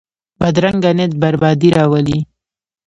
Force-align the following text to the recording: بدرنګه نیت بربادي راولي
بدرنګه 0.39 0.91
نیت 0.97 1.13
بربادي 1.21 1.69
راولي 1.77 2.19